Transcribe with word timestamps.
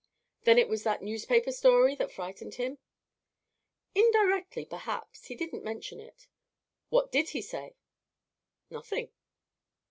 "Then 0.45 0.57
it 0.57 0.67
was 0.67 0.81
that 0.81 1.03
newspaper 1.03 1.51
story 1.51 1.93
that 1.97 2.11
frightened 2.11 2.55
him." 2.55 2.79
"Indirectly, 3.93 4.65
perhaps. 4.65 5.25
He 5.25 5.35
didn't 5.35 5.63
mention 5.63 5.99
it." 5.99 6.25
"What 6.89 7.11
did 7.11 7.29
he 7.29 7.41
say?" 7.43 7.75
"Nothing." 8.71 9.11